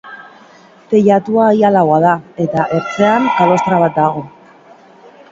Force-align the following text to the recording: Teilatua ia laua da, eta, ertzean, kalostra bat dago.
Teilatua 0.93 1.49
ia 1.59 1.69
laua 1.75 1.99
da, 2.05 2.13
eta, 2.45 2.63
ertzean, 2.77 3.27
kalostra 3.35 3.79
bat 3.83 3.95
dago. 3.99 4.25